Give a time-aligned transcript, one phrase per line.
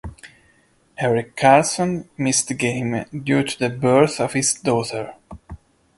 [0.97, 5.13] Erik Karlsson missed the game due to the birth of his daughter.